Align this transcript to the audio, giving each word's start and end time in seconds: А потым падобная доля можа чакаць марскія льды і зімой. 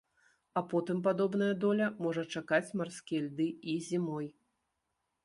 А 0.59 0.61
потым 0.69 1.01
падобная 1.07 1.49
доля 1.65 1.89
можа 2.05 2.23
чакаць 2.37 2.73
марскія 2.81 3.21
льды 3.27 3.47
і 3.75 3.77
зімой. 3.89 4.27